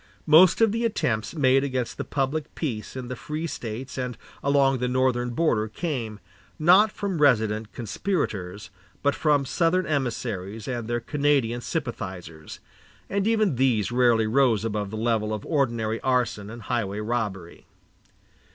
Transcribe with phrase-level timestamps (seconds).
[0.25, 4.79] Most of the attempts made against the public peace in the free States and along
[4.79, 6.19] the northern border came,
[6.57, 8.71] not from resident conspirators,
[9.03, 12.59] but from Southern emissaries and their Canadian sympathizers;
[13.11, 17.67] and even these rarely rose above the level of ordinary arson and highway robbery.